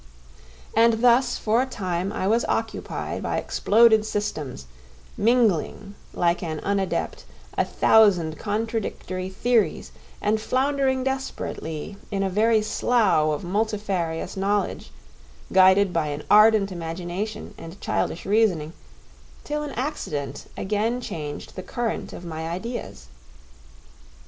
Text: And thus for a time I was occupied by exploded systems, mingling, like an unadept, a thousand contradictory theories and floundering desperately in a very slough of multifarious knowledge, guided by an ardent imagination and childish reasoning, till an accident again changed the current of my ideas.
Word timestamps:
And 0.75 1.03
thus 1.03 1.37
for 1.37 1.61
a 1.61 1.67
time 1.67 2.11
I 2.11 2.25
was 2.25 2.43
occupied 2.49 3.21
by 3.21 3.37
exploded 3.37 4.03
systems, 4.03 4.65
mingling, 5.15 5.93
like 6.11 6.41
an 6.41 6.59
unadept, 6.61 7.23
a 7.55 7.63
thousand 7.63 8.39
contradictory 8.39 9.29
theories 9.29 9.91
and 10.19 10.41
floundering 10.41 11.03
desperately 11.03 11.97
in 12.09 12.23
a 12.23 12.31
very 12.31 12.63
slough 12.63 13.29
of 13.29 13.43
multifarious 13.43 14.35
knowledge, 14.35 14.89
guided 15.53 15.93
by 15.93 16.07
an 16.07 16.23
ardent 16.31 16.71
imagination 16.71 17.53
and 17.59 17.79
childish 17.79 18.25
reasoning, 18.25 18.73
till 19.43 19.61
an 19.61 19.69
accident 19.73 20.47
again 20.57 20.99
changed 20.99 21.55
the 21.55 21.61
current 21.61 22.11
of 22.11 22.25
my 22.25 22.49
ideas. 22.49 23.05